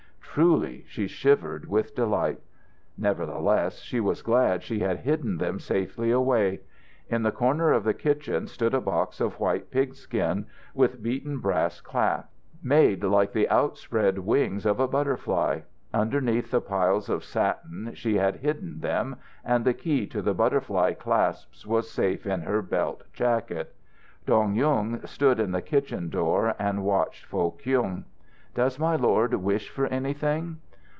[0.33, 2.39] Truly, she shivered with delight.
[2.97, 6.61] Nevertheless, she was glad she had hidden them safely away.
[7.09, 11.81] In the corner of the kitchen stood a box of white pigskin with beaten brass
[11.81, 12.29] clasps
[12.63, 15.59] made like the outspread wings of a butterfly.
[15.93, 20.93] Underneath the piles of satin she had hidden them, and the key to the butterfly
[20.93, 23.75] clasps was safe in her belt jacket.
[24.25, 28.05] Dong Yung stood in the kitchen door and watched Foh Kyung.
[28.53, 30.59] "Does my lord wish for anything?"